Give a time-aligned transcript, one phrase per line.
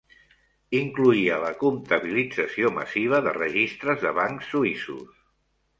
[0.77, 5.27] Incloïa la comptabilització massiva de registres de bancs suïssos.